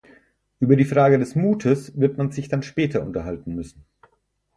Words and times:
Über 0.59 0.75
die 0.77 0.85
Frage 0.85 1.19
des 1.19 1.35
Mutes 1.35 1.95
wird 1.95 2.17
man 2.17 2.31
sich 2.31 2.47
dann 2.47 2.63
später 2.63 3.03
unterhalten 3.05 3.53
müssen. 3.53 3.85